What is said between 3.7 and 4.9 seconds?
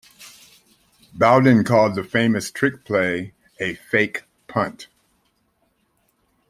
fake punt.